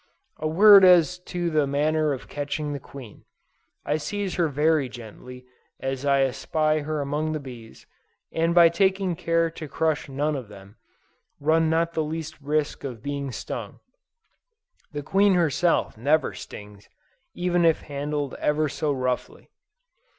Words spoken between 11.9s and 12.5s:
the least